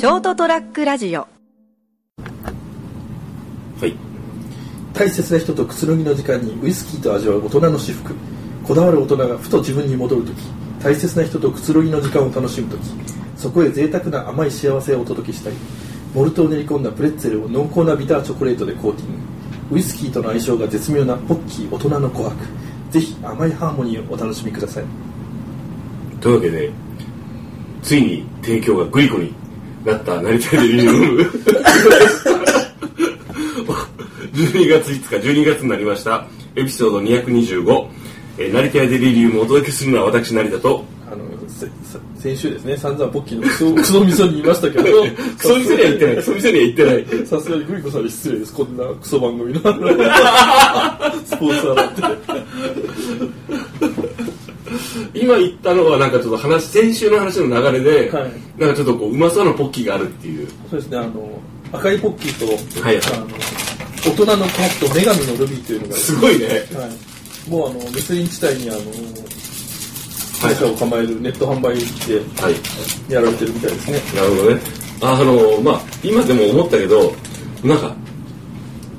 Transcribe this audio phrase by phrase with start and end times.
[0.00, 1.20] ショートトラックラジオ。
[1.20, 1.28] は
[3.82, 3.94] い。
[4.94, 8.14] 大切な人とくつろぎの時間にウイスキーと味わう大人の至福。
[8.64, 10.36] こだわる大人がふと自分に戻るとき
[10.82, 12.82] 大切な人とくつろぎの時間を楽しむとき
[13.36, 15.52] そこへ贅沢な甘い幸せをお届けしたい。
[16.14, 19.08] モルトを練り込んだプレッツェルを濃厚なビターチョコレートでコーティン
[19.68, 19.76] グ。
[19.76, 22.32] ウイスキーとの相性が絶妙なポッキー大人の琥珀。
[22.90, 24.84] ぜひ甘いハーモニーをお楽しみください。
[26.22, 26.70] というわけで
[27.82, 29.34] ついに提供がグリコに
[29.84, 31.22] なった成田デリリウム
[34.32, 36.26] 12月5日12月になりました。
[36.56, 37.88] エピソード225、
[38.38, 40.84] えー、成田デリリウムをお届けするのは私成田と。
[41.10, 41.24] あの
[42.18, 42.76] 先週ですね。
[42.76, 44.84] 散々ポッキーのクソ クソ味噌に言いましたけど。
[45.38, 46.16] クソ店には行ってない。
[46.16, 47.26] クソ店には行ってない。
[47.26, 48.52] さすがにグリコさんに失礼です。
[48.52, 49.60] こんなクソ番組の。
[51.24, 52.02] スポーツアナって
[55.14, 58.32] 今言ったのはなんかちょっと話先週の話の流れで、はい。
[58.58, 60.48] なんかちょっとこううまそうなポッキーがあるっていう。
[60.70, 61.38] そうですねあの
[61.72, 62.38] 赤いポッキー
[62.74, 63.26] と、はいあの
[64.02, 66.16] 大人のカット女神のルビーというのがす。
[66.16, 66.46] ごいね。
[66.46, 66.52] は
[67.46, 68.80] い、もうあの密林地帯にあの
[70.40, 73.12] 会社を構えるネット販売ではい。
[73.12, 74.00] やられてるみたいですね。
[74.20, 74.60] なるほどね。
[75.02, 77.12] あのまあ今でも思ったけど
[77.62, 77.94] なんか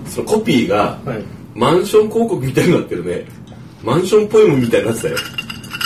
[0.08, 1.24] そのコピーがはい。
[1.54, 3.26] マンション広告みたいになってるね。
[3.84, 5.18] マンションポエムみたいになってたよ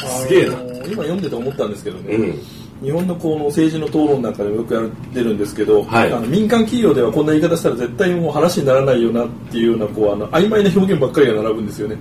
[0.06, 0.54] すげえな。
[0.86, 2.42] 今読んでて思ったんですけどね、うん。
[2.82, 6.12] 日本のこの政治の討論なんかでもよくやってるんですけど、はい。
[6.12, 11.98] あの民間企業ではこんな言い方したら絶対もう話にならないよなっていうようなこうあの曖昧な表現ばっかりが並ぶんですよね。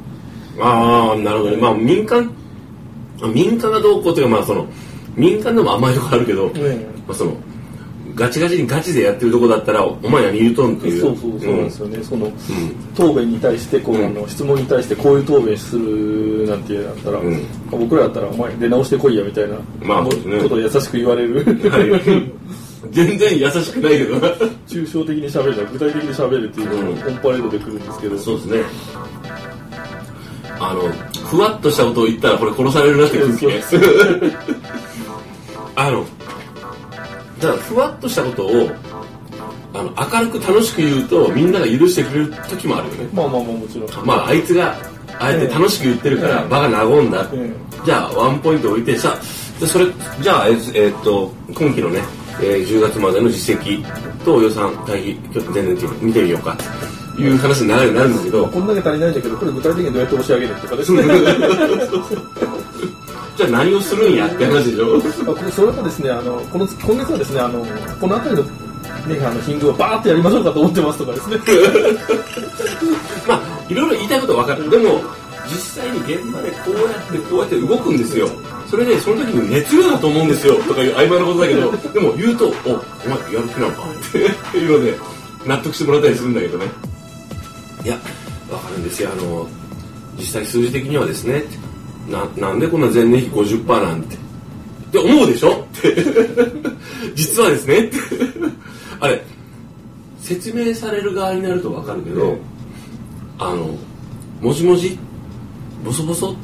[0.61, 1.57] ああなるほどね。
[1.57, 2.31] まあ民間
[3.23, 4.67] あ民間がどうこうというかまあその
[5.17, 7.33] 民間でも甘いとこあるけど、えまあ、その
[8.15, 11.01] ガチガチにガチでやってるとこだったらお前何言うとんっていう。
[11.01, 12.05] そうそうそうなんですよね。
[12.05, 12.33] そのうん。
[12.95, 14.07] 答弁に対してこう、うん。
[14.07, 17.47] あの質問に対してこういう答弁するなんてやったら、うん。
[17.71, 20.43] 僕らだったらお前出直してこいやみたいな、まあそうですね。
[20.43, 21.45] ことを優しく言われる。
[21.71, 22.33] はい。
[22.91, 24.29] 全然優しくないけどな。
[24.69, 27.01] 抽象的に喋る具体的に喋るっていうのうん。
[27.01, 28.63] がオンパレードで来るんですけど、そうですね。
[30.61, 30.83] あの
[31.27, 33.63] ふわっとしたことを言ったらこれ殺されるなって空気ね
[35.77, 36.07] あの
[37.45, 38.71] だからふわっとしたことを
[39.75, 43.09] あの明るく楽しく言うとみんなが許してくれる時もあるよね。
[43.13, 44.07] まあまあまあもちろん。
[44.07, 44.77] まああいつが
[45.19, 47.29] あえて楽しく言ってるからうん場が和んだ。
[47.33, 47.53] え
[47.85, 49.17] じゃあワンポイント置いてさ
[49.61, 49.87] でそれ
[50.21, 52.01] じゃあえーえと今期のね、
[52.41, 53.85] えー10月までの実績
[54.25, 56.57] と予算対比全然見てみようか。
[57.17, 58.47] という話になるなるんだけど。
[58.47, 61.03] こんだけ足りないんだけどこれ具体的にどうやって押し上げるとかですね。
[63.37, 65.01] じゃあ何をするんやって話でしょ？
[65.51, 67.65] それはですねあのこの今月はですねあの
[68.01, 68.49] この辺りの
[69.09, 71.37] メーカーの品具をバーってやりましょうかと思ってますとかですね。
[73.27, 74.71] まあいろいろ言いたいことは分かる。
[74.71, 75.03] でも
[75.47, 78.29] 実際に現場でこうやってこうやって動くんですよ。
[78.71, 82.73] それでその時に熱量だと思うんですよとかいう曖昧なことだけど でも言うと「おお
[83.09, 83.83] 前やる気なのか?」
[84.49, 84.99] っていうので
[85.47, 86.67] 納得してもらったりするんだけどね。
[87.85, 87.99] いや
[88.49, 89.11] 分かるんですよ。
[89.13, 89.47] あの
[90.19, 91.45] 実際数字的にはですね
[92.09, 94.17] ななんでこんな前年比50%なんて。
[94.17, 94.19] っ
[94.93, 95.51] て思うでしょ？
[95.51, 95.97] って。
[97.15, 97.87] 実はですね。
[97.87, 97.97] って
[99.01, 99.23] あれ
[100.21, 102.39] 説明される側になると分かるけど、
[103.39, 103.77] あの
[104.41, 104.99] もじもじ？
[105.85, 106.35] ボソボソ？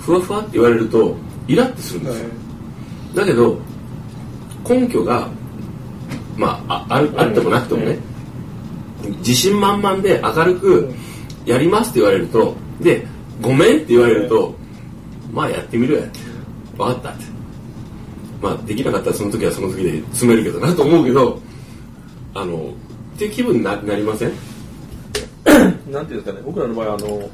[0.00, 1.16] ふわふわって言われると
[1.48, 2.28] イラッとするんですよ、
[3.14, 3.58] だけど
[4.68, 5.28] 根拠が
[6.36, 7.98] まあああるあってもなくてもね、
[9.18, 10.94] 自信満々で明るく
[11.44, 13.06] やりますって言われるとで
[13.40, 14.54] ごめんって言われると、
[15.32, 16.20] まあやってみるやって。
[16.76, 17.24] 分かったって。
[18.42, 21.40] まあできなかったらその時はその時で詰めるけどなと思うけど
[22.34, 22.54] あの
[23.14, 24.32] っていう気分にななりません？
[25.90, 26.40] なんていうんですかね。
[26.44, 27.28] 僕らの場合はあの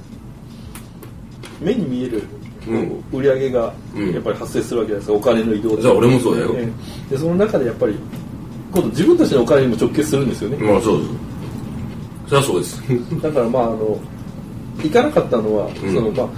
[1.60, 2.22] 目に見える
[2.68, 3.04] うん。
[3.12, 4.12] 売り上げがうん。
[4.12, 6.54] やっぱり発生するわけじゃないですか、お金の移動じゃあ俺もそうだよ。
[6.56, 6.70] え
[7.08, 7.12] え。
[7.14, 7.94] でその中でやっぱり
[8.72, 11.10] 今度自分たちのお金にも直結するんですよね、まあそうです。
[12.26, 12.82] それはそうです。
[13.22, 14.00] だからまああの
[14.78, 15.74] 行かなかったのは、ん。
[15.76, 16.28] そのまあ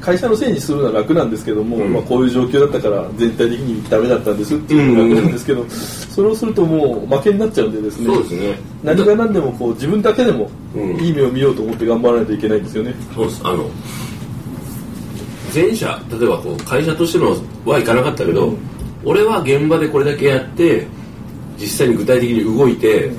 [0.00, 1.92] 会社のせいにするのは楽なんですけども、うん。
[1.92, 8.06] まあ、こういう状況だったから全体的にダメだったんですっていうのが楽なんですけど、それをするともう負けになっちゃうんでですね。
[8.06, 8.58] そうですね。
[8.82, 10.96] 何が何でもこう自分だけでもうん。
[11.00, 12.94] いい目を見ようと思って頑張らないといけないんですよね。
[13.14, 13.40] そうです。
[13.44, 13.68] あの
[15.54, 18.58] 前者例えばこう会社としてのはいかなかったけど、うん。
[19.04, 20.86] 俺は現場でこれだけやって
[21.58, 23.16] 実際に具体的に動いて、うん。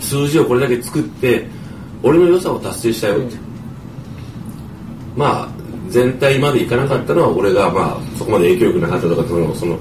[0.00, 1.46] 数字をこれだけ作って
[2.02, 3.36] 俺の良さを達成したよって、
[5.16, 5.48] まあ
[5.88, 9.78] 全体までいかなかったのは俺がまあそこまで影響力なかったとかそのその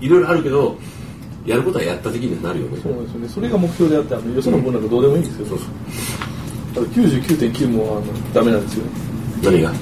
[0.00, 0.76] いろいろあるけど
[1.44, 3.28] やることはやった時になるよねそうですよね。
[3.28, 5.46] それが目標であって、あのよその分なんかどうでもいいんですよ。
[5.46, 5.68] そうそう
[6.74, 8.90] ただ99.9もあのダメなんですよね。
[9.42, 9.72] 何が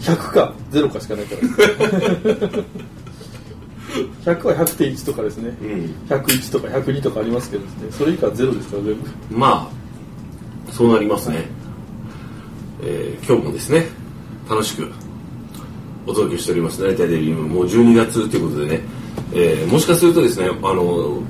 [0.00, 2.62] ？100か0かしかないから。
[4.24, 9.70] 100は100.1とかですね、うん101とか102とかありますけどねそれ以下はゼロですから全部ま
[10.68, 11.46] あそうなりますね、
[12.82, 13.86] えー今日もですね
[14.48, 14.90] 楽しく
[16.06, 18.80] お届けしております成田デリームもう12月ということでね、
[19.34, 21.22] えーもしかするとですねあの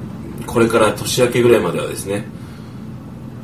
[0.46, 2.24] これから年明けぐらいまではですね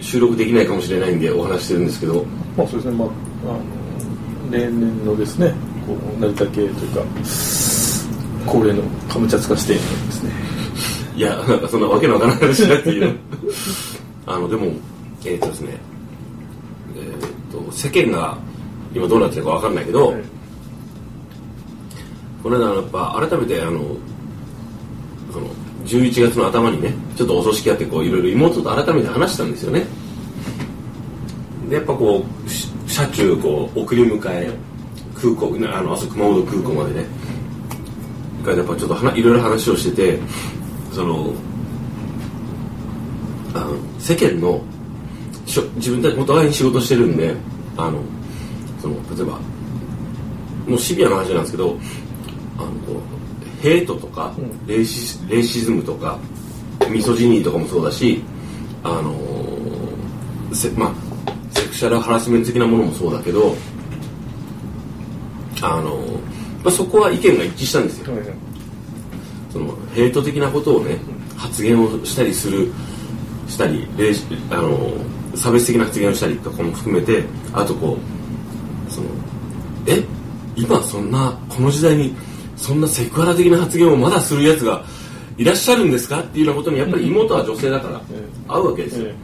[0.01, 2.25] 収録できないかもしれないんでお話ししてるんですけど。
[2.57, 2.97] まあそうですね。
[2.97, 5.53] まああの例年のですね
[5.87, 7.03] こう成田系というか
[8.47, 10.31] 恒例のカムチャツカ指定のですね。
[11.17, 13.13] いやなんかそんなわけのわからない話しなくていいの
[14.27, 14.67] あのでも
[15.25, 15.77] えーっとですね
[16.97, 18.39] えーっと世間が
[18.95, 20.23] 今どうなってるかわかんないけど、はい
[22.45, 23.81] この間やっぱ改めてあの
[25.33, 25.49] その
[25.87, 29.87] 11月の頭にねちょっとお葬式やってこういろいろ妹と改めて話したんですよね。
[31.71, 34.53] でやっぱこうし車中こう送り迎え
[35.15, 37.07] 空港ねあのあそこ熊本空港までね。
[38.45, 40.19] がやっぱちょっと話いろいろ話をしてて
[40.93, 41.33] その
[43.55, 44.61] あの世間の
[45.47, 47.35] しょ自分たちお互いに仕事してるんで
[47.79, 48.03] あの
[48.85, 49.39] その例えば
[50.69, 51.79] もうシビアな話なんですけど
[52.59, 52.71] あの
[53.63, 54.67] ヘイトとか、うん。
[54.67, 56.19] レイシレイシズムとか
[56.91, 58.23] ミソジニーとかもそうだし
[58.83, 59.17] あの
[60.53, 60.95] せまあ
[61.59, 63.57] セクシャルハラスメント的なものもそうだけど
[65.63, 65.97] あの、
[66.63, 68.13] まあ、そこは意見が一致したんですよ。
[69.51, 70.99] そのヘイト的なことをね
[71.37, 72.71] 発言をしたりする
[73.49, 74.15] したりレイ
[74.51, 74.93] あの
[75.35, 78.15] 差別的な発言をしたりとかも含めてあとこう
[79.87, 80.03] え
[80.57, 82.15] 今そんなこの時代に
[82.57, 84.85] そんなセクハラ的な発言をまだするやつが
[85.37, 86.21] いらっしゃるんですか？
[86.21, 89.07] っていうようなことにやっぱり妹は女性だからえ合うわけですよ。
[89.09, 89.15] え。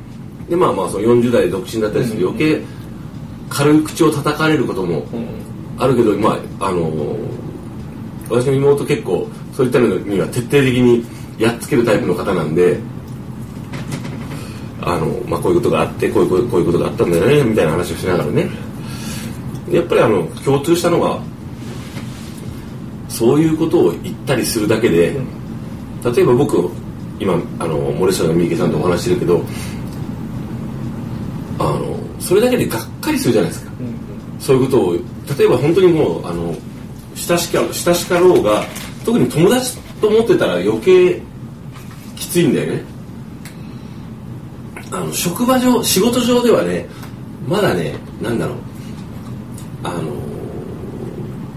[0.51, 2.61] でまあまあその40代で独身だったりすると余計
[3.49, 5.27] 軽い口を叩かれることもうん。
[5.79, 7.17] あるけど、まあ、あの
[8.29, 11.03] 私の妹結構そういったのには徹底的に
[11.39, 12.79] やっつけるタイプの方なんで、
[14.83, 18.51] あの、まあ、こういうことがあって、こういうこういうこういうことがあったんだよね、みたいな話をしながらね。
[19.71, 21.23] やっぱりあの、共通したのは、
[23.09, 25.17] そういうことを言ったりするだけで、
[26.05, 26.71] 例えば僕、
[27.19, 29.45] 今、あの、森下の三池さんとお話ししてるけど、
[31.59, 33.73] あの、それだけでがっかりするじゃないですか。
[33.81, 34.01] うん。
[34.41, 34.95] そういうことを
[35.39, 36.55] 例えば本当にもうあの
[37.15, 38.65] 親しか親しかろうが
[39.05, 41.21] 特に友達と思ってたら余計
[42.17, 42.83] きついんだよね。
[44.93, 46.87] あの職場上仕事上ではね
[47.47, 48.57] まだねなんだろう
[49.83, 50.03] あの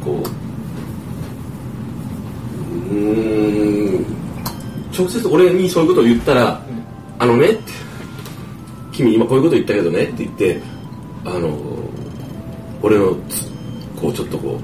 [0.04, 0.24] こ
[2.92, 4.06] ううーん
[4.98, 6.62] 直接俺にそういうことを言ったら
[7.20, 7.62] 「あのね」って
[8.94, 10.62] 「君今こういうこと言ったけどね」って言って
[11.26, 11.58] あの
[12.82, 13.48] 俺のつ
[14.00, 14.60] こうちょっとこ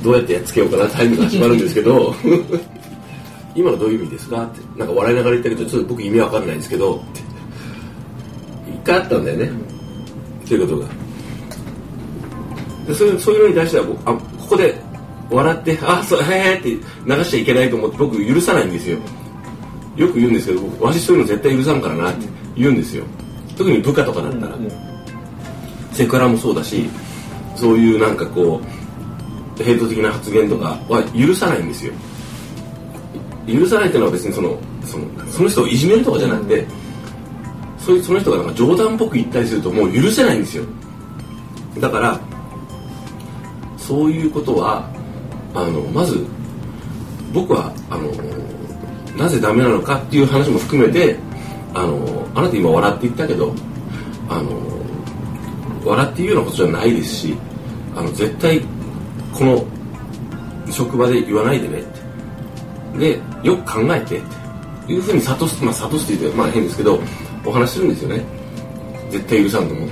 [0.00, 2.14] うどうやってやっつけようかなタイムが始まるんですけど
[3.54, 4.44] 今のどういう意味ですか？
[4.44, 7.20] ってなんか笑いながら言ったけどちょっと僕意味わかんないんですけどって
[8.70, 9.50] 一回あったんだよね、
[10.44, 10.86] そういうことが
[12.86, 14.80] でそういうそういうのに対しては僕あここで
[15.30, 18.98] 笑って「あそうへえ」って流しちゃいけないと思って僕許さないんですよ。
[19.96, 23.04] よく言うんですけど僕わしそういうの絶対許さんからなって言うんですよ。
[23.56, 24.86] 特に部下とかだったら、うん
[25.92, 26.90] セクハラもそうだし
[27.54, 28.60] そういうなんかこ
[29.58, 31.92] うヘイト的な発言とかは許さないんですよ。
[33.48, 36.66] 許さないっていうのは別にそのそのその人をいじめるとかじゃなくて、
[37.78, 40.64] そういうその人がなんか冗談っぽく言ったりするともう許せないんですよ。
[41.80, 42.20] だから
[43.86, 44.90] そういうことは
[45.54, 46.26] あのまず
[47.32, 48.10] 僕はあの
[49.16, 51.16] なぜダメなのかっていう話も含めて
[51.72, 53.54] あのあなた今笑って言ったけど
[54.28, 54.50] あの
[55.84, 57.36] 笑っていうようなことじゃないですし
[57.94, 58.60] あの絶対
[59.32, 59.64] この
[60.72, 62.06] 職場で言わないでねって。
[62.98, 64.22] でよく考えてっ
[64.86, 66.98] ていうふうに諭すまあ諭すって言ってまあ変ですけど
[67.44, 68.24] お話するんですよね。
[69.10, 69.85] 絶対許さんと思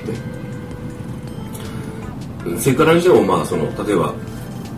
[2.58, 4.12] セクハラにしてもまあその例えば、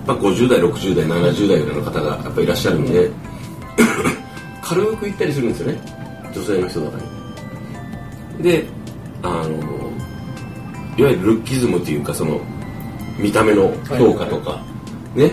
[0.06, 3.10] まあ、50代60代70代ぐらいの方がやっぱいらっしゃるんで
[4.62, 5.80] 軽く言ったりするんですよね。
[6.34, 6.98] 女性の人とか
[8.38, 8.42] に。
[8.42, 8.66] で
[9.22, 9.90] あの
[10.96, 12.40] いわゆるルッキズムっていうかその
[13.18, 14.60] 見た目の評価とか、
[15.14, 15.32] ね。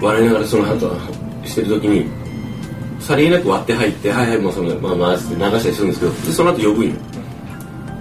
[0.00, 0.90] 笑いながらその後
[1.44, 2.06] してる時に
[2.98, 6.94] さりげなく割って入ってはいはいもうそのまあまあって流したりするんですけどでその後呼ぶんよ。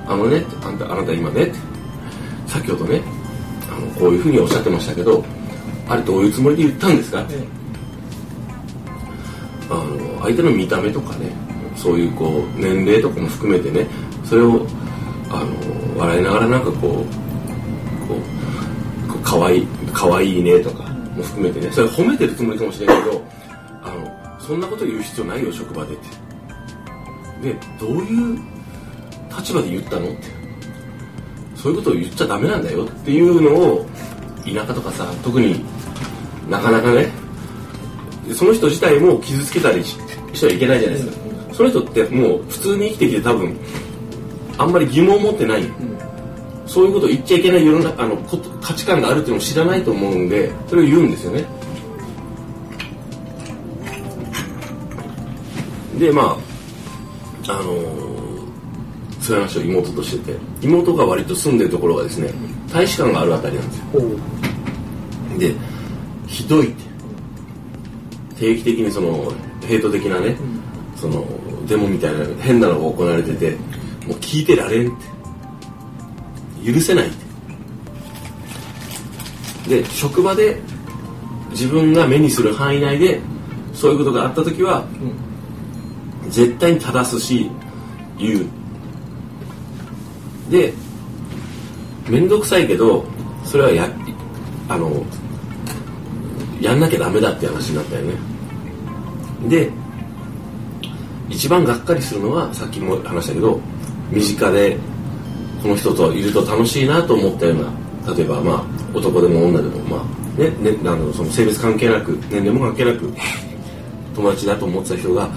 [0.07, 1.70] あのねあんたあなた今ねって
[2.51, 3.01] 先ほどね
[3.71, 5.23] あのこういうふうにおっしゃってましたけど
[5.87, 7.23] あれどういうつもりで言ったんですか？
[7.23, 7.35] って
[9.69, 11.31] あの相手の見た目とかね
[11.75, 13.87] そういうこう年齢とかも含めてね
[14.25, 14.65] それを
[15.29, 18.15] あの笑いながらなんかこうこ
[19.07, 20.83] うこうかわいいかわいいねとか
[21.15, 23.23] も含めてねそれ褒めてるつもりかもしれないけど
[23.83, 26.03] あのそんなこと言う必要ないよ職場でって。
[27.41, 28.39] でどういう
[29.35, 30.40] 立場で言ったのって
[31.61, 33.85] そういうことを言っちゃダメなんだよっていうのを
[34.43, 35.63] 田舎とかさ特に
[36.49, 37.07] なかなかね
[38.33, 39.97] その人自体も傷つけたりし
[40.33, 43.55] してはいけないじゃないですか、その人ってもう普通に生きてきて多分
[44.57, 45.63] あんまり疑問を持ってない、
[46.65, 48.15] そういうことを言っちゃいけない世の中あの
[48.61, 51.45] 価値観があるっていうのを知らないと思うんでそれを言うんですよね。
[55.99, 56.37] でま
[57.47, 57.80] ああのー
[59.31, 60.37] そういう話を妹としてて。
[60.61, 62.33] 妹が割と住んでるところがですね
[62.73, 63.85] 大使館があるあたりなんですよ。
[65.39, 65.55] で
[66.27, 66.83] ひどいって。
[68.37, 69.31] 定期的にその
[69.65, 70.35] ヘイト的なね、
[70.97, 71.25] その
[71.65, 73.51] デモみたいな変なのが行われてて
[74.05, 74.99] もう聞いてられんっ
[76.63, 76.73] て。
[76.73, 77.11] 許せないっ
[79.67, 79.81] て。
[79.81, 80.59] で職場で
[81.51, 83.21] 自分が目にする範囲内で
[83.73, 84.85] そういうことがあった時は、
[86.27, 87.49] 絶対に正すし
[88.17, 88.45] 言う
[90.51, 90.73] で
[92.09, 93.05] 面倒くさいけど
[93.45, 93.89] それはや
[94.67, 95.03] あの
[96.59, 98.13] やんなきゃダメだって話になったよね。
[99.47, 99.71] で
[101.29, 103.59] 一番がっかりするのはさっきも話したけど
[104.11, 104.77] 身近で
[105.63, 107.55] この人といると楽しいなと思ったよう
[108.05, 113.11] な例えばまあ男でも女でもまあねねあのその性別関係なく年齢も関係なく
[114.13, 115.29] 友達だと思ってた人が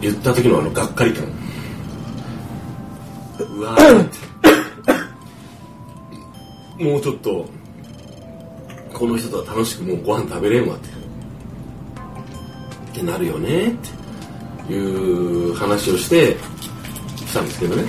[0.00, 1.24] 言った時のあのがっかり感
[6.78, 7.46] もうちょっと
[8.92, 11.00] この人とは楽しくもうご飯食べれんわって。
[12.90, 13.76] ってなるよねっ
[14.66, 16.36] ていう話をして
[17.16, 17.84] したんですけどね。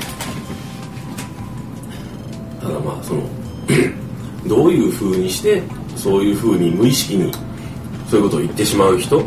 [2.62, 3.24] ただまあその
[4.48, 5.62] どういう風にして
[5.96, 7.32] そういう風に無意識に
[8.10, 9.22] そういうことを言ってしまう人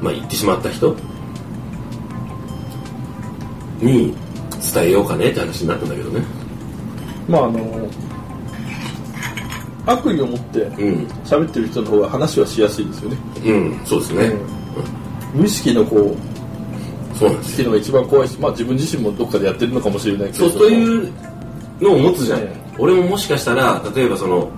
[0.00, 0.96] まあ言ってしまった人
[3.80, 4.14] に
[4.74, 6.22] 伝えようかねって話になったんだけどね。
[7.28, 7.88] まああの
[9.86, 11.06] 悪意を持ってうん。
[11.24, 14.32] 喋ってる人の方が話はしやすいですよね、うんそうですね、
[15.34, 21.12] 無意識のこうそうなんですっていうのが一番怖いし、まあ、自分自身もどっかでやってるのかもしれないけれそうどもという
[21.80, 24.50] のを持つじゃん、ええ俺ももしかしたら例えばその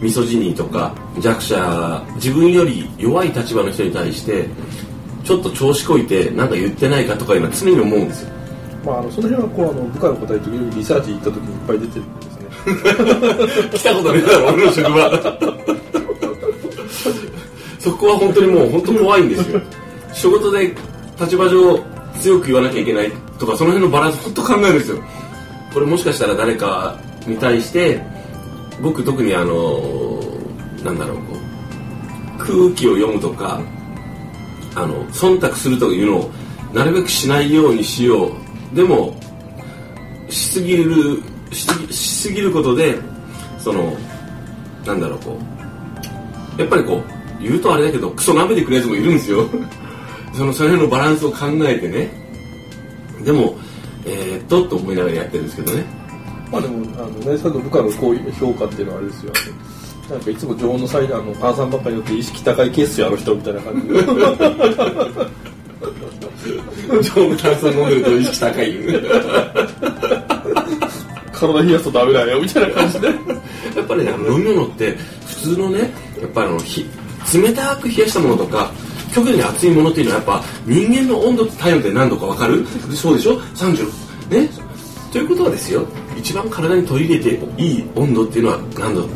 [0.00, 4.46] ミソジニーとか弱者自分より弱い立場の人に対して
[5.24, 8.39] ちょっと調子こいてなんか言ってないかとかいうのは常に思うんですよ
[8.84, 12.48] まあ、あのその辺はこうあの部下の答え時々リサーチ行った時にいっぱい出てるんですね。
[13.78, 15.10] 来たことねえだろ俺の職場。
[17.78, 19.60] そこは本当にもう本当怖いんですよ。
[20.12, 20.74] 仕事で
[21.18, 21.78] 立場上
[22.20, 24.98] 強く言わなきゃいけないとかその辺のバランス本当考えるんですよ。
[25.72, 28.02] これもしかしたら誰かに対して
[28.82, 29.82] 僕特にあの
[30.82, 33.60] なんだろうこう空気を読むとか
[34.74, 36.30] あの忖度するというのを
[36.72, 38.32] なるべくしないようにしよう
[38.74, 39.14] でも
[40.28, 41.22] しすぎる
[41.52, 42.96] しすぎしすぎることで
[43.58, 43.92] その
[44.86, 45.38] なんだろうこ
[46.56, 49.48] うやっぱりこう言うとあれだけどクソ舐めてくるやつもいるんですよ。
[50.34, 52.10] そのその辺のバランスを考えてね。
[53.24, 53.56] でも
[54.04, 55.84] えー、っとと思いながらやってるんですけどね。
[56.50, 59.32] まあでもあのねさんの部下のこういう評価っていうのはあれですよ。
[60.10, 63.94] なんかいつも常温のサイダーの炭酸ばっかり乗って意識高いケースやあの人みたいな感じで
[67.02, 68.74] 上部炭酸飲んでると意識高い
[71.32, 73.06] 体冷やすとダメだよみたいな感じで。
[73.08, 73.12] や
[73.82, 74.96] っぱりね飲み物って
[75.26, 76.84] 普通のねやっぱりあのひ
[77.34, 78.72] 冷たく冷やしたものとか
[79.14, 82.66] 極度に熱いものっていうのはやっぱ人間の温度と体温って何度か分かる？
[82.94, 83.86] そうでしょ？36
[84.30, 84.48] ね？
[85.12, 85.86] ということはですよ
[86.16, 89.08] 一番体に取り入れていい温度っていうのは何度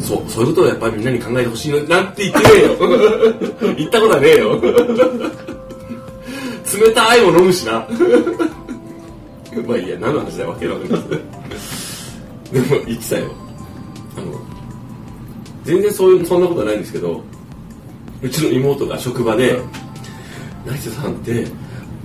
[0.00, 3.74] そうそういうことをやっぱりみんなに考えてほしいのなんて言ってねえよ。
[3.78, 4.60] 言ったことはねえよ
[6.78, 7.86] 冷たいも飲むしな。
[9.66, 11.00] まあいいや何の話だよわけわかんない。
[12.52, 13.26] でも言ってたよ。
[14.16, 14.40] あの
[15.64, 17.22] 全然そういうそんなことはないんですけど
[18.22, 19.60] うちの妹が職場で
[20.66, 21.46] 「成瀬さんって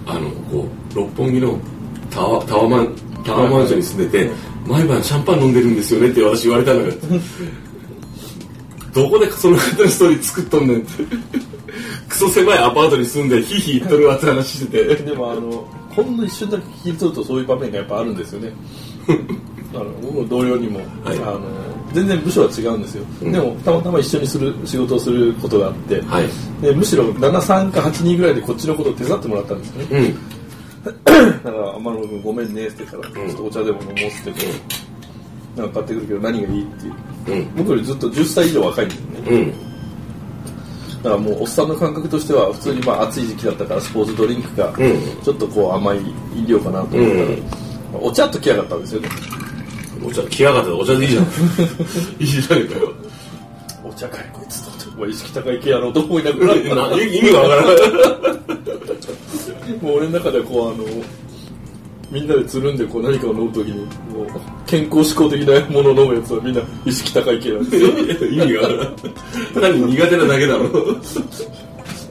[0.06, 1.60] あのこう六本木の
[2.10, 4.32] タワータワマンタワーマンションに住んでて
[4.66, 6.94] 毎晩シャンパン飲んでるんですよね」って私言われたのよ。
[8.94, 11.49] どこでその方のストーリー作っとんねんって。
[12.10, 14.96] クソ狭いアパートに住んでヒーヒー言っとるわって話してて。
[15.06, 18.52] でもあのほんの一瞬だけ聞き取るとそういう場面がやっぱあるんですよね。
[19.74, 21.18] あの僕の同僚にも、はい。
[21.18, 21.42] あの
[21.94, 23.32] 全然部署は違うんですよ、うん。
[23.32, 26.30] でもたまたま一緒にする仕事をすることがあって、はい。
[26.62, 29.88] でむしろ73か82ぐらいでこっちのことを手伝ってもらったんですよね。
[29.92, 30.94] うん。
[31.44, 33.30] だから天野君ごめんねって言ったら、うん。
[33.30, 34.46] ちょっとお茶でも飲もうって言って
[35.56, 37.40] なんか買ってくるけど何がいいっていう。
[37.40, 37.48] うん。
[37.58, 39.32] 僕よりずっと10歳以上若いんですよね。
[39.32, 39.69] うん
[41.04, 45.22] だからもうおっさんの感覚としては普通にまあ暑い時期だったからスポーツドリンクがうん。
[45.24, 46.00] ちょっとこう甘い
[46.36, 47.40] 飲料かなと思ったら、うん。
[47.40, 49.10] まあお茶と来やがったんですよね。
[50.06, 50.70] お茶来やがった。
[50.70, 51.24] らお茶でいいじゃん。
[52.20, 52.92] いいじゃねえかよ。
[53.84, 56.56] お茶かいこいつと意識高い系やろうと思いながら。
[56.98, 57.76] な意味がわからない
[59.82, 60.84] もう俺の中ではこうあの
[62.12, 64.28] みんなでつるんでこう何かを飲むときにもう
[64.66, 67.90] 健康志向的なものを飲むやつはみんな意識高い系なんですよ。
[68.30, 68.96] 意味がわからない
[69.62, 70.70] 単に苦手なだけだろ。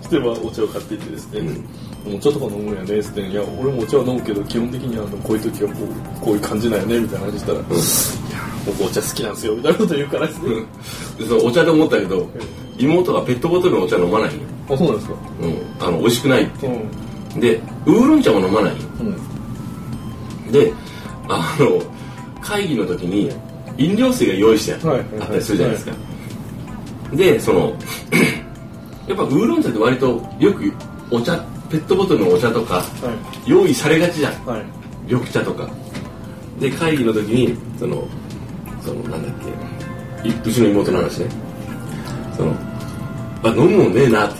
[0.08, 1.42] でまあお茶を買っていってですね、
[2.06, 7.66] お茶とか飲むんやねっつっていや俺もお茶は飲むけど基本的にはあのこういう時はこうこういう感じなんやねみたいな話したら、いや
[8.64, 10.26] 僕お茶好きなんですよみたいなこと言うから。
[10.26, 10.48] ですね、
[11.18, 12.30] でそのお茶で思ったけど
[12.78, 14.40] 妹がペットボトルのお茶飲まないよ、
[14.70, 15.14] あそうなんですか。
[15.42, 16.66] うん、あの美味しくないって。
[16.66, 17.08] うん。
[17.40, 19.14] でウーロン茶も飲まないようん
[20.50, 20.72] で
[21.28, 21.82] あの
[22.40, 23.30] 会議の時に
[23.76, 25.92] 飲料水が用意してあはいったりするじゃないですか、
[27.14, 27.76] でその
[29.06, 30.72] やっぱウーロン茶って割とよく
[31.10, 31.38] お茶
[31.70, 34.32] ペットボトルのお茶とかは用意されがちじゃん。
[34.32, 34.64] いはい。
[35.06, 35.68] 緑茶とか。
[36.58, 38.08] で会議の時にその
[38.82, 39.34] そのなんだっ
[40.22, 41.30] けいうちの妹の話ね。
[42.36, 42.54] その
[43.44, 44.38] あ飲むもんねえなって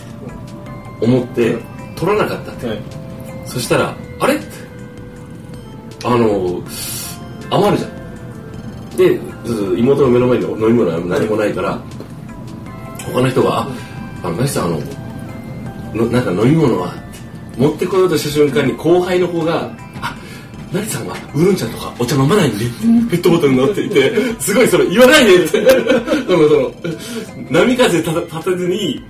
[1.01, 1.57] 思って
[1.95, 2.67] 取らなかったって。
[2.67, 2.81] はい。
[3.45, 4.39] そしたらあれ？
[6.03, 6.61] あの
[7.49, 11.79] 余るじゃんでず妹の目の前に飲み物は何もないから
[13.13, 13.59] 他の人が
[14.23, 14.79] 「ああナシさんあの
[15.93, 16.93] のなんか飲み物は?」
[17.57, 19.69] 持ってこようとした瞬間に後輩の子が
[20.01, 20.15] 「あ
[20.71, 22.65] ナリさんはウーロン茶とかお茶飲まないんで
[23.09, 25.71] ペットボトルに乗っていてすごいそれ言わないでってで
[26.35, 26.71] もその
[27.49, 29.03] 波風立たずに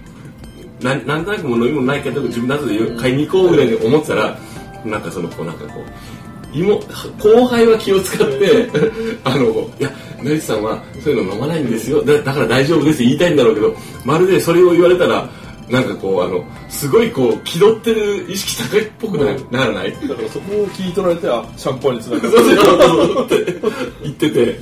[0.82, 4.40] ななんとなくもう飲み物ないけど自分なぜで買いに行こうぐらいに思ってたら
[4.86, 6.80] なんかそのこうなんかこう妹
[7.20, 8.68] 後輩は気を使って
[9.24, 9.46] あの
[9.80, 9.92] いや
[10.24, 12.02] 成地さんはそういうの飲まないんですよ。
[12.04, 13.76] だだから大丈夫ですって言いたいんだろうけど
[14.06, 15.30] まるでそれを言われたら
[15.70, 19.92] なんかこうあのすごいこう気取ってる意識高いっぽくなならない？
[20.08, 23.56] だからそこを聞い取られてあシャンパンにつながるそうそうそうって
[24.04, 24.60] 言っててぜ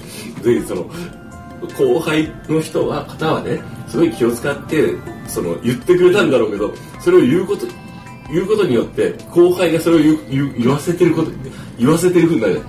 [0.59, 0.85] ひその
[1.77, 4.93] 後輩の人は方はねすごい気を使って
[5.27, 7.65] その言ってくれたんだろうけどそれを言うこと
[8.31, 11.31] 言うことによって後輩がそれを言言わせてること
[11.77, 12.61] 言わせてるふうになる。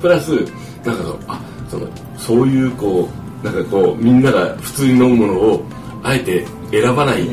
[0.00, 0.30] プラス
[0.84, 1.40] なんかそのあ
[1.70, 1.88] その
[2.18, 3.08] そういうこ
[3.42, 5.64] うなんかこうみんなが普通に飲むものを
[6.02, 7.26] あえて選ばない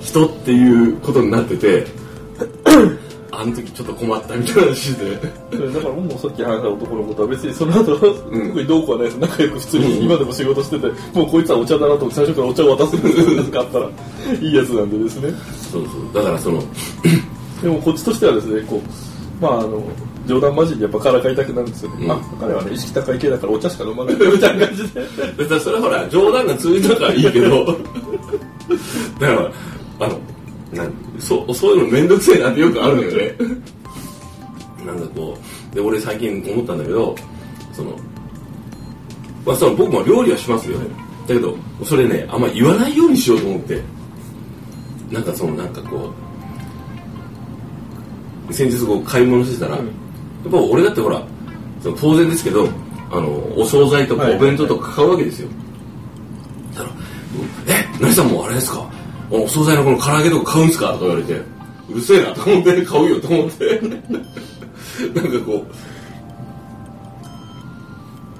[0.00, 1.86] 人っていうことになってて
[3.30, 5.12] あの時ちょっと困ったみたいな話で。
[5.14, 5.20] だ
[5.80, 9.06] からもうさっき話した男のことは別にその後、特にどうこうはない。
[9.06, 13.88] です仲良く普通に今でも仕事してて、もうこいつはお茶だなと思って最初からお茶を渡す んですよあったら
[14.40, 15.32] いいやつなんでですね。
[15.70, 16.14] そうそう。
[16.14, 16.60] だからその
[17.62, 19.82] でもこっちとしてはですねこうまああの
[20.28, 22.12] 冗談交じりにやっぱからかいたくなるんですよね、うん。
[22.12, 24.14] あ彼はね意識高い系だからお茶しか飲まない。
[24.20, 25.60] みたいな感じで。
[25.60, 27.64] それはほら冗談が通じたからいいけど。
[29.18, 29.52] だから
[30.00, 30.20] あの
[30.72, 33.34] なんそうそういうの面倒くせえなってよくあるのよね。
[34.86, 35.36] なんかこ
[35.72, 37.14] うで俺最近思ったんだけど
[37.72, 37.98] その
[39.44, 40.78] まあその僕も料理はしますよ
[41.26, 43.82] だけどそれねあんま言わないようにしようと思って。
[45.10, 46.12] なんかそのなんかこ
[48.50, 49.86] う先日こう買い物してたら、うん。
[49.86, 49.92] や
[50.46, 51.22] っぱ俺だってほら
[51.82, 52.68] その当然ですけど
[53.10, 54.36] あのお惣菜とかはい。
[54.36, 55.48] お弁当とか買うわけですよ、
[56.76, 58.88] だから「え何さんもあれですか？
[59.30, 61.34] お惣菜のこの唐揚げとか買うんすか?」とか言われて
[61.90, 63.80] うるせえなと思って買うよと思って。
[65.14, 65.64] なんかこ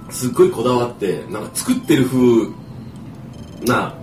[0.08, 2.48] うすっごいこだわってなんか作ってる風
[3.64, 3.94] な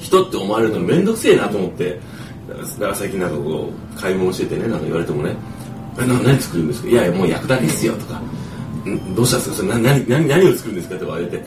[0.00, 2.00] 人って思われるのめんどくせえなと思って。
[2.48, 5.36] だから最近なんかこう買い物しててねなんか言われてもね
[5.98, 8.20] 「えな何作るんですか?」いやいやもう焼くだけですよ」とか
[8.88, 9.56] 「んどうしたんですか？
[9.56, 11.44] それな何何何を作るんですか?」って言われて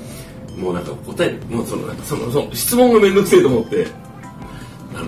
[0.58, 3.88] もうなんか答えもうそのなんかそのその質問がめんどくせえと思って。
[4.96, 5.06] あの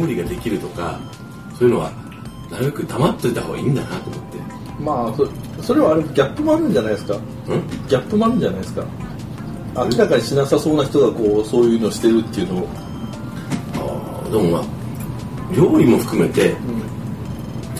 [0.00, 0.98] 料理ができるとか
[1.58, 1.90] そういうのは
[2.50, 4.38] なるべく黙っといた方がいいんだなと思って。
[4.82, 5.14] まあ
[5.58, 7.14] そそれはあれギャップもあるんじゃないですか？
[7.14, 7.20] うん？
[7.88, 8.84] ギャップもあるんじゃないですか？
[9.76, 12.68] 明らかにしなさそうな人がこうそういうのをしてるっていうのを、
[13.74, 14.62] あーでもまあ
[15.54, 16.54] 料理も含めて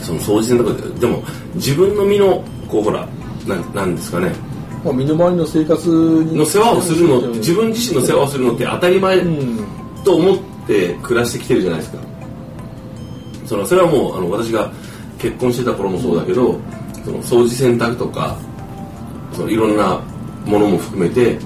[0.01, 1.23] その掃除線とかででも
[1.55, 3.07] 自分の身のこうほら
[3.47, 4.31] なんなんですかね。
[4.83, 7.31] まあ、身の回りの生活にの世話をするのうん。
[7.33, 10.03] 自分自身の世話をするのって当たり前うん。
[10.03, 11.99] と思って暮らしてきてるじゃないですか。
[13.45, 14.71] そのそれはもうあの私が
[15.19, 16.59] 結婚してた頃もそうだけど
[17.03, 18.37] その掃除洗濯とか
[19.33, 20.01] そのいろんな
[20.45, 21.37] ものも含めて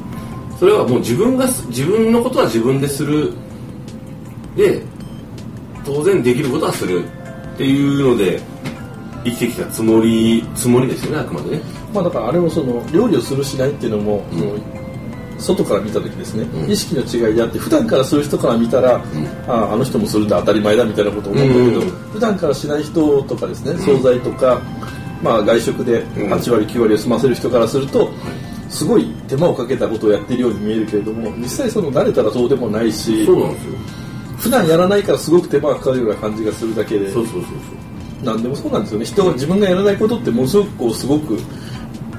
[0.59, 3.33] それはもう自分がす自分のことは自分でする。
[4.55, 4.81] で
[5.83, 7.03] 当然できることはする
[7.55, 8.41] っていうので
[9.23, 11.61] 生きてきたつもりつもりですよねあくまでね。
[11.93, 14.61] まあだからあれもその料理をするしないっていうのも、うん。
[15.39, 16.71] 外から見た時ですね、うん。
[16.71, 19.01] 意識の違いであって普段からする人から見たら、
[19.47, 24.61] ああの人もするんだ当たり前だみたいなことを思うんだけど、うんうん普段からしない人とかですね惣菜とか、
[25.21, 26.33] まあ、外食でうん。
[26.33, 28.09] 8割9割を済ませる人からすると、
[28.69, 34.04] すごい手間をかけたことをやってるように見えるけれども実際その慣れたらそうでもないしそうなんですよ
[34.37, 37.51] 普段やらないからすごく手間がかかるような感じがするだけでそうそうそう
[38.23, 39.05] 何でもそうなんですよね。
[39.05, 41.37] 人が自分がやらないことってものすごくこうすごく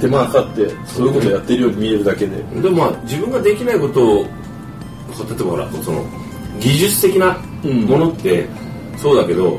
[0.01, 4.29] 手間がかかってそういうことをやってるように見えるだけで、そうでもまあ自分ができないことを例え
[5.39, 6.05] ばほらその
[6.61, 8.47] 技術的なものって
[8.97, 9.59] そうだけど、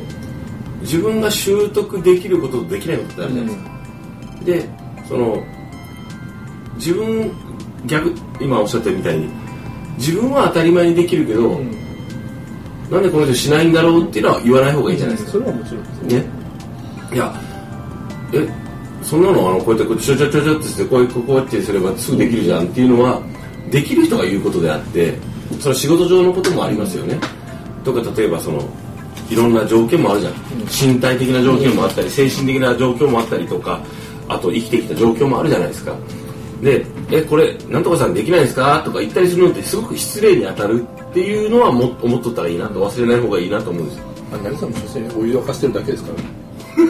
[0.81, 3.71] 自分が習得できることとできないことってあるじゃないですか、
[4.45, 5.43] でその
[6.75, 7.31] 自分
[7.85, 9.29] 逆今おっしゃったみたいに
[9.97, 11.86] 自分は当たり前にできるけど、うん
[12.89, 16.25] なんでこの人しないんだろうっていうのは言わない方がいいじゃないですか、それはもちろんですね。
[17.13, 17.41] いや
[18.33, 18.67] え
[19.03, 23.21] そんなのあのこうやってこうちょちょちょちょってしてこういうこうやってすればすぐできるじゃんっていうのは
[23.71, 25.17] できる人が言うことであって
[25.59, 27.17] その仕事上のこともありますよね
[27.83, 28.61] とか例えばその
[29.29, 30.33] いろんな条件もあるじゃん、
[30.93, 33.81] 身体的な条件もあったり精神的な状況もあったりとか
[34.27, 35.95] あと生きてきた状況もあるじゃないですか
[36.61, 46.29] で「えこれなんとかさんできないんですか?」とか言ったりするのってすごく失礼に当たるっていうのはも思っとったらいいなと忘れない方がいいなと思うんですよあ成さんも所詮お湯沸かしてるだけですからね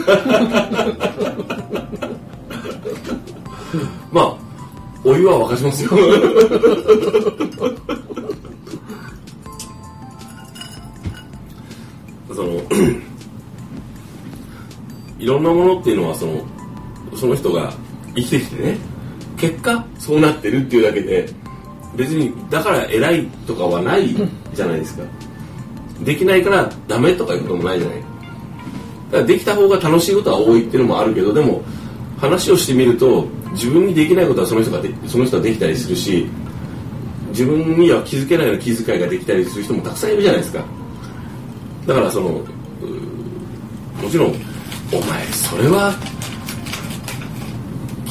[4.12, 4.36] まあ、
[5.04, 5.90] お湯は沸かしますよ。
[12.34, 12.48] その、
[15.18, 16.40] いろんなものっていうのは、その、
[17.14, 17.72] その人が
[18.14, 18.78] 生きてきてね、
[19.38, 21.28] 結果、そうなってるっていうだけで、
[21.96, 24.14] 別に、だから偉いとかはない
[24.54, 25.04] じゃないですか。
[26.02, 28.08] できないからダメとかいうこともないじゃない。
[29.10, 31.62] だからできた方が楽しいことは多いっていうのもあるけどでも
[32.18, 36.26] 話をしてみると自分にできないことはその人がその人はできたりするし
[37.30, 40.64] 自分には気づけないような気遣いができたりする人もたくさんいるじゃないですか
[41.86, 42.44] だからそのも
[44.10, 44.28] ちろん
[44.92, 45.94] お前それは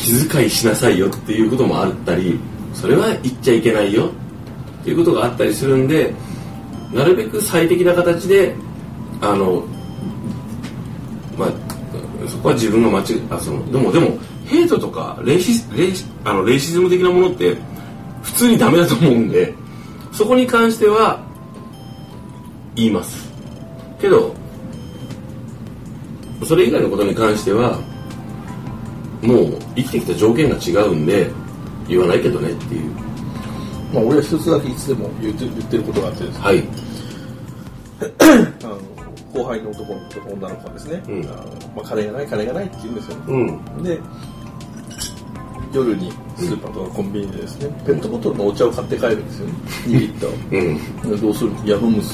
[0.07, 2.39] 気遣いしなさいよっていうこともあったり
[2.73, 4.09] それは言っちゃいけないよ
[4.81, 6.13] っていうことがあったりするんで
[6.93, 8.55] なるべく最適な形で
[9.19, 9.65] あの
[11.37, 11.49] まあ
[12.29, 15.93] そこは自分が間違あそのでもでもヘイトとかレイシレイ
[16.23, 17.57] あのレイシズム的なものって
[18.23, 19.53] 普通にダメだと思うんで
[20.13, 21.21] そこに関しては
[22.75, 23.27] 言います。
[23.99, 24.33] けど
[26.45, 27.77] それ以外のことに関しては
[29.21, 31.29] もう生きてきた条件が違うんで
[31.87, 32.91] 言わないけどねっていう。
[33.93, 36.43] まあ俺は一つだけいつでも言って言ってることがあってですね。
[36.43, 36.63] はい。
[38.63, 38.77] あの
[39.33, 41.25] 後輩の男の子とか女の子はですね、うん。
[41.25, 41.35] あの
[41.75, 43.15] まあ、金がない金がないって言うんですよ。
[43.17, 43.37] ねう
[43.79, 43.83] ん。
[43.83, 43.99] で
[45.73, 49.53] 夜にスーパーとかコンビニでですね、ペットボトルのお茶を買って帰るんですよね。
[49.85, 51.11] 2リッターうん。
[51.11, 52.07] でどうするいや飲むって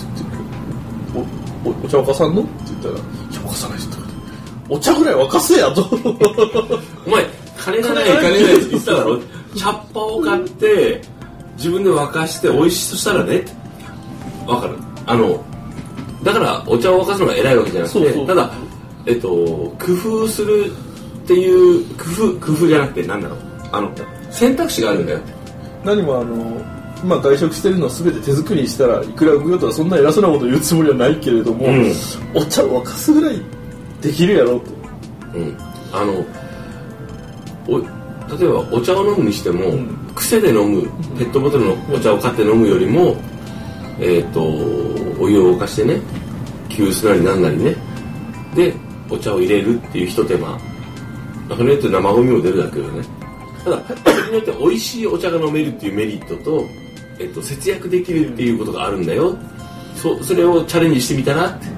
[1.13, 1.33] 言って
[1.65, 2.41] おおお茶沸かさんの？
[2.41, 3.03] って言ったら「いや
[3.41, 3.89] 沸かさないっす」
[4.73, 5.83] お茶ぐらい沸かせやと。
[7.05, 7.23] お前
[7.57, 8.55] 金がない金がない。
[8.55, 9.19] って言ってただろ。
[9.55, 11.01] 茶っ葉を買って
[11.57, 13.45] 自分で沸かして美味しいとしたらね。
[14.47, 14.75] わかる。
[15.05, 15.43] あの
[16.23, 18.51] だからお茶を沸かすのが偉いわけじゃなくてただ
[19.05, 20.71] えっと工夫する
[21.23, 23.39] っていう工夫工夫じゃなくてなんだろう。
[23.71, 23.91] あの
[24.31, 25.19] 選択肢があるんだよ。
[25.83, 26.65] 何もあの
[27.05, 31.93] まあ外食してるのを全て手作りにしたらいくら無料とかそんな偉そうなこと言うつもりはないけれども、うん。
[32.33, 33.39] お茶を沸かすぐらい
[34.03, 34.71] できるやろうと
[35.33, 35.57] うん。
[35.93, 36.25] あの
[37.67, 40.03] お例えばお茶を飲むにしても、ん。
[40.15, 40.83] 癖で飲む
[41.17, 43.15] ペットボトルのお茶を買って飲むよりも、
[43.99, 44.43] えっ、と
[45.19, 45.99] お湯を沸かしてね
[46.69, 47.75] 急須なりなんなりね
[48.55, 48.73] で
[49.09, 50.59] お茶を入れるっていうひと手間。
[51.49, 53.05] それによって生ゴミも出るだけどね。
[53.63, 56.67] ただそれによって美味しいお茶が飲めるっていうメリットと、
[57.19, 59.37] えっと節約できるっていうことがあるんだよ。
[59.95, 61.65] そそれをチャレンジしてみたらって。
[61.65, 61.72] だ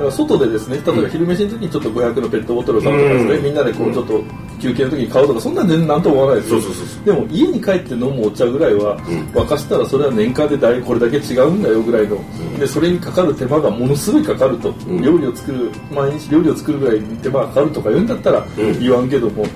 [0.00, 3.44] から外でですね例えば昼飯の時にちょっと500のペットボトルを買うとかですね、うん。
[3.44, 4.24] みんなでこうちょっと
[4.60, 6.60] 休憩の時に買うとかそんなん全然なんとも思わないですよ。
[7.04, 8.98] でも家に帰って飲むお茶ぐらいは、ん。
[9.32, 12.18] 沸かしたらそれは年間でだいこれだけ違うんだよぐらいの、
[12.58, 15.00] でそれにかかる手間がものすごいかかると、ん。
[15.02, 18.46] 料理を作る毎日料理を作るぐらいに手間がかかるとか言うんだったらん。
[18.80, 19.46] 言わんけども、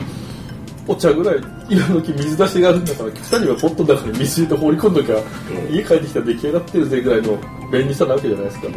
[0.86, 1.36] お茶ぐらい
[1.68, 5.74] 今時水出しがあるんだから2人はポットの中に水入れて放り込んどきゃ、うん。
[5.74, 7.38] 家帰ってきたら出来上がってるぜぐらいの
[7.70, 8.68] 便利さなわけじゃないですか、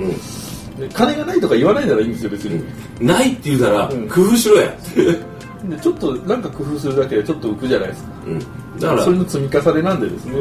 [0.94, 2.64] 金がないとか言わないならいいんですよ別に、
[3.00, 4.08] ないって言うたら、うん。
[4.08, 4.76] 工夫しろや、
[5.70, 8.10] で ちょっとなんか工夫するだけでちょっと浮くじゃないですか。
[8.28, 10.34] うん、だからそれの積み重ねなんでですね。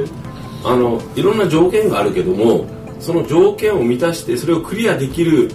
[0.65, 2.67] あのいろんな条件があるけども
[2.99, 5.51] その条件を満たしてそれをクリアできる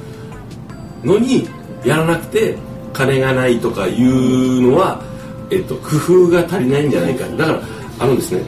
[1.03, 1.47] のに
[1.83, 2.55] やらなくて
[2.93, 5.01] 金がないとかいうのは、
[5.49, 7.25] えっと、工夫が足りないんじゃないか。
[7.35, 7.61] だから
[7.99, 8.43] あのですね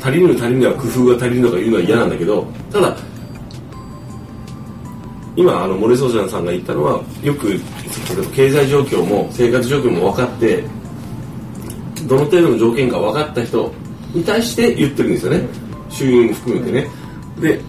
[0.00, 2.96] 足りぬ足りぬは工夫が足りるのか言うのは嫌なんだけどただ
[5.36, 7.58] 今あの森総長さんが言ったのはよく
[8.34, 10.64] 経済状況も生活状況も分かって
[12.06, 13.72] どの程度の条件か分かった人
[14.12, 15.48] に対して言ってるんですよね。
[15.90, 16.88] 収入も含めてね。
[17.40, 17.60] で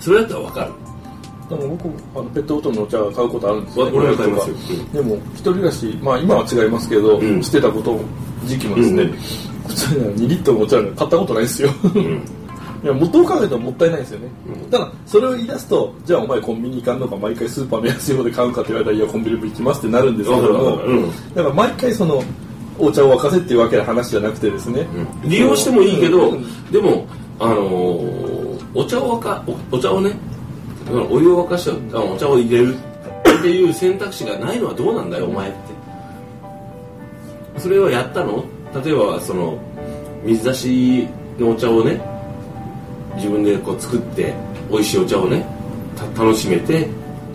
[0.00, 0.72] それだったら分かる。
[1.50, 4.56] でも僕あのペットボトルのお茶買うことあるんですよ、ね、俺は買いますよ、
[4.92, 7.42] でも一人暮らしまあ今は違いますけど、うん。
[7.42, 8.00] してたこと
[8.44, 11.70] 時期もですね、うん普通に2リットルのお茶買ったことないですよ、
[12.82, 14.70] いや元を考えたらもったいないですよね、うん。
[14.70, 20.78] ただそれを言い出すとじゃあお前コンビニ行かんのか毎回スーパーの安い方で買うかって言われたらいやコンビニも行きますってなるんですけども
[21.34, 22.22] だから毎回その
[22.78, 24.86] お茶を沸かせっていうわけの話じゃなくてですね、
[25.24, 27.06] 利用してもいいけど、うんでも
[27.38, 30.12] あのーお茶を沸かおお茶をね
[31.10, 32.74] お湯を沸かしてあお茶を入れる。
[33.38, 35.58] っていう選択肢がないのはどうなんだよお前って。
[37.58, 38.44] それはやったの？
[38.84, 39.58] 例えばその
[40.24, 42.00] 水出しのお茶をね
[43.16, 44.34] 自分でこう作って
[44.70, 45.44] 美味しいお茶をね
[45.96, 46.88] た楽しめてっ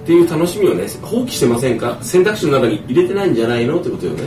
[0.06, 1.98] ていう楽しみをね放棄してませんか？
[2.02, 3.80] 選択肢の中に入れてないんじゃないの？
[3.80, 4.24] ってことよね。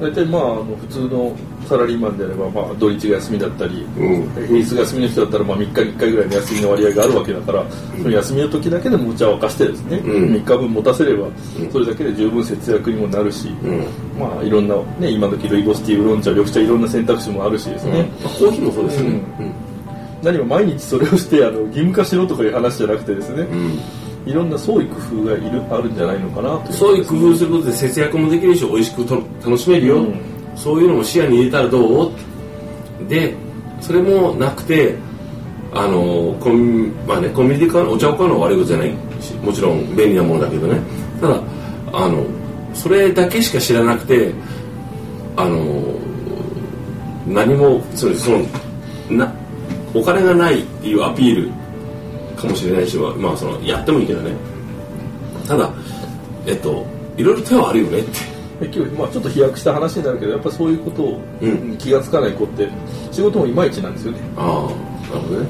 [0.00, 1.32] 大体まあ普通の
[1.68, 4.28] サラリーマンであれば、まあ、土日が休みだったり、うん。
[4.32, 10.34] 平日が休みの人だったらまあ3日に1回ぐらいの休みの割合があるわけだから、その休みの時だけでもお茶を沸かしてですね、うん。
[10.34, 11.32] 3日分持たせればん。
[11.70, 13.86] それだけで十分節約にもなるし、うん。
[14.18, 19.20] まあいろんな、ね、今時ルイボスティーウーロン茶緑茶いろんな選択肢もあるしですね、まあコーヒーもそうですよね
[20.22, 23.58] 何も毎日それをしてあの義務化しろとかいう話じゃなくてですね、うん。
[23.58, 23.78] うん
[24.24, 30.20] いろんな創意工夫がいるあるんじゃないのかなというそういう工夫することで節約もできるし美味しくと楽しめるよ、うん。
[30.54, 32.12] そういうのも視野に入れたらどう？
[33.08, 33.34] で
[33.80, 34.94] それもなくて
[35.72, 40.80] あのコン,、まあね、コンビニで買うお茶を買うのは悪いことじゃないしもちろん便利なものだけどね。
[41.20, 41.42] ただ
[41.92, 42.24] あの
[42.74, 44.32] それだけしか知らなくて
[45.36, 45.98] あの
[47.26, 48.46] 何もそのその
[49.10, 49.34] な
[49.94, 51.50] お金がないっていうアピール
[52.36, 54.34] かもしれないしまあそのやってもいいけどね。
[55.46, 55.70] ただ
[56.46, 58.32] えっといろいろ手はあるよねって。
[58.60, 61.76] 結局、まあ、ちょっと飛躍した話になるけどやっぱそういうことを、うん。
[61.78, 62.68] 気がつかない子って
[63.10, 64.18] 仕事もいまいちなんですよね。
[64.36, 65.46] ああなるほどね。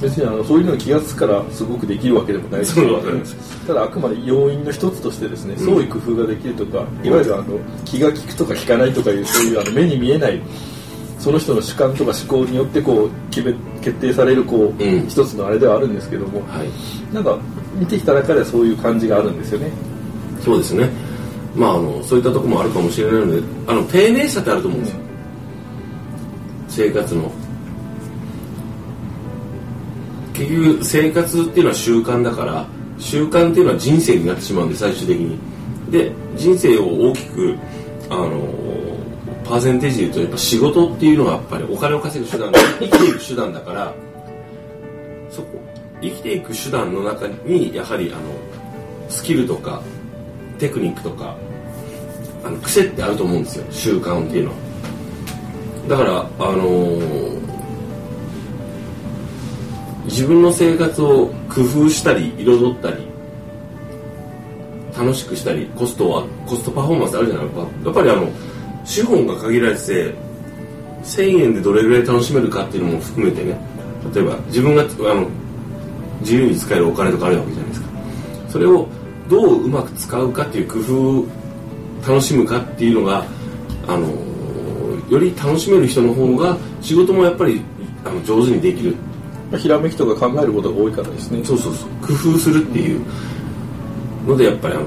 [0.00, 2.72] 別にあのそういうのに気がつくからすごくできるわけでもないし。
[2.72, 3.66] そうわかります。
[3.66, 5.66] ただあくまで要因の一つとしてですねうん。
[5.66, 10.40] 創意工夫ができるとか、いわゆるあの気が利くとか利かないとかいうそういうあの目に見えない
[11.20, 15.06] その人の主観とか思考によってこう決め決定されるこう、うん。
[15.06, 17.14] 一つのあれではあるんですけどもはい。
[17.14, 17.38] なんか
[17.74, 19.70] 見てきた中ではそういう感じがあるんですよね。
[20.42, 20.88] そうですね。
[21.54, 25.00] まああのそういったところもあるかもしれないのであの丁寧さってあると思うんですよ、
[26.68, 27.30] 生活の。
[30.32, 32.66] 結局生活っていうのは習慣だから
[32.98, 35.38] 習慣っていうのは人生になってしまうんで最終的に。
[35.90, 37.56] で人生を大きく
[38.08, 38.30] あの
[39.50, 43.92] パーセンテージで言うとやっぱ仕事っていうのはやっぱりお金を稼ぐ手段 生きていく手段だから
[45.28, 45.48] そこ。
[46.00, 48.20] 生きていく手段の中にやはりあの
[49.10, 49.82] スキルとか
[50.58, 51.36] テクニックとか
[52.42, 53.64] あの癖ってあると思うんですよ。
[53.70, 54.56] 習慣っていうのは。
[55.88, 57.40] だからあのー
[60.06, 62.96] 自分の生活を工夫したり彩ったり
[64.96, 67.66] 楽しくしたりコストはコストパフォーマンスあるじゃないですか。
[67.84, 68.28] やっぱりあの
[68.84, 70.14] 資本が限られてて
[71.04, 73.58] 1000円でどれぐらい楽しめるかっていうのも含めてね
[74.14, 75.28] 例えば自分があの
[76.20, 77.88] 自由に使えるお金とかあるわけじゃないですか。
[78.48, 78.86] それを
[79.28, 83.24] どううまく使うかっていう工夫楽しむかっていうのが
[83.86, 84.08] あの
[85.08, 87.62] より楽しめる人の方が仕事もやっぱり
[88.04, 88.96] あの上手にできる。
[89.50, 91.44] まあひらめきとか考えることが多いからですね。
[91.44, 91.88] そうそうそう。
[92.06, 93.00] 工夫するっていう。
[94.26, 94.86] のでやっぱりあの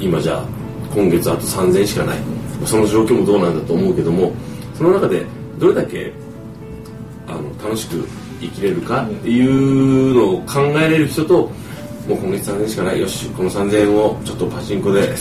[0.00, 0.44] 今じゃあ
[0.94, 2.18] 今月あと3000しかない。
[2.66, 4.32] その状況もどうなんだと思うけども
[4.76, 5.24] その中で
[5.58, 6.12] どれだけ
[7.26, 8.06] あの楽しく
[8.40, 11.50] 生きれるかっていうのを考えれる人と
[12.08, 13.00] もう今月3000しかない。
[13.00, 15.14] よしこの3000をちょっとパチンコで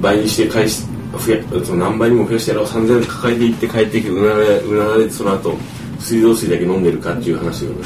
[0.00, 0.84] 倍にして返し
[1.18, 2.66] 増やその何倍にも増やしてやろう。
[2.66, 5.54] 3000抱えていって帰ってきてうなれうなれてその後
[5.98, 7.76] 水道水だけ飲んでるかっていう話よね。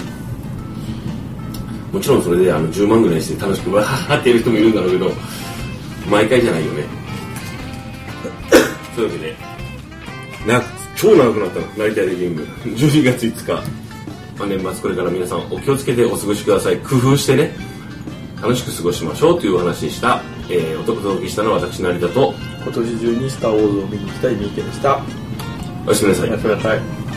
[1.93, 5.11] もちろんそれであの10万ぐらいして楽しくわーってやる人もいるんだろうけど
[6.11, 6.85] 毎回じゃないよね。
[8.97, 9.37] というわけで。
[10.47, 10.63] な
[10.97, 12.43] 超長くなったの成田レゲーム。
[12.65, 13.53] 12月5日、
[14.39, 16.79] まあ、年末これから皆さんお気をつけてお過ごしください。
[16.79, 17.55] 工夫してね。
[18.43, 22.35] 楽しく過ごしましょうというお話でした、えー、お届けしたのは私成田と。
[22.63, 25.01] 今年中に「スター・ウォーズ」を見に行きたい三池でした。
[25.87, 26.29] おやすみなさい。
[26.29, 26.79] おやすみなさい。
[26.79, 27.09] ー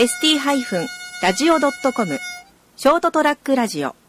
[0.00, 2.39] ST-radio.com
[2.80, 3.99] ショートトラックラジオ。